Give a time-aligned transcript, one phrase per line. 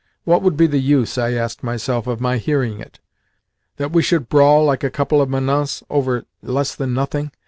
[0.23, 2.99] What would be the use, I asked myself, of my hearing it?
[3.77, 7.31] That we should brawl like a couple of manants over less than nothing?